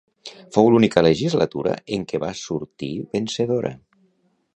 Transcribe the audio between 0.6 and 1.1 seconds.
l'única